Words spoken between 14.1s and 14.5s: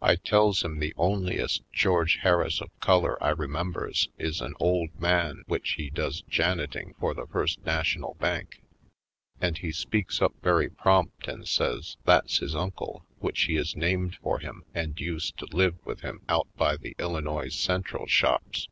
for